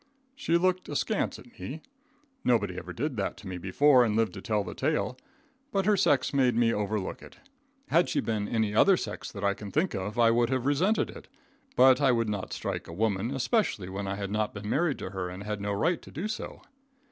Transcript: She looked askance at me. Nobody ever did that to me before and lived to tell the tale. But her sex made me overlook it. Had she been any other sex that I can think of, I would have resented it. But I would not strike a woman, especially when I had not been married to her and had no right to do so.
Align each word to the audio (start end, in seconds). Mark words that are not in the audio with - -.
She 0.35 0.57
looked 0.57 0.89
askance 0.89 1.37
at 1.37 1.59
me. 1.59 1.83
Nobody 2.43 2.75
ever 2.75 2.91
did 2.91 3.17
that 3.17 3.37
to 3.37 3.47
me 3.47 3.59
before 3.59 4.03
and 4.03 4.15
lived 4.15 4.33
to 4.33 4.41
tell 4.41 4.63
the 4.63 4.73
tale. 4.73 5.15
But 5.71 5.85
her 5.85 5.95
sex 5.95 6.33
made 6.33 6.55
me 6.55 6.73
overlook 6.73 7.21
it. 7.21 7.37
Had 7.89 8.09
she 8.09 8.19
been 8.19 8.47
any 8.47 8.73
other 8.73 8.97
sex 8.97 9.31
that 9.31 9.43
I 9.43 9.53
can 9.53 9.69
think 9.69 9.93
of, 9.93 10.17
I 10.17 10.31
would 10.31 10.49
have 10.49 10.65
resented 10.65 11.11
it. 11.11 11.27
But 11.75 12.01
I 12.01 12.11
would 12.11 12.29
not 12.29 12.51
strike 12.51 12.87
a 12.87 12.93
woman, 12.93 13.29
especially 13.29 13.89
when 13.89 14.07
I 14.07 14.15
had 14.15 14.31
not 14.31 14.55
been 14.55 14.67
married 14.71 14.97
to 14.97 15.11
her 15.11 15.29
and 15.29 15.43
had 15.43 15.61
no 15.61 15.71
right 15.71 16.01
to 16.01 16.09
do 16.09 16.27
so. 16.27 16.63